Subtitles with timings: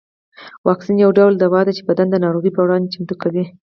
[0.67, 3.43] واکسین یو ډول دوا ده چې بدن د ناروغیو پر وړاندې چمتو کوي